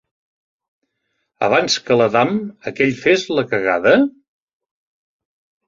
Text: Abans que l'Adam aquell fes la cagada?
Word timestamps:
Abans 1.47 1.75
que 1.89 1.99
l'Adam 1.99 2.33
aquell 2.73 2.95
fes 3.03 3.29
la 3.41 3.47
cagada? 3.55 3.95